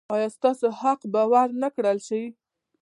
[0.13, 2.21] ایا ستاسو حق به ور نه کړل شي؟